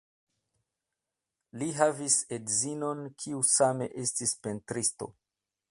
[1.63, 5.15] Li havis edzinon, kiu same estis pentristo.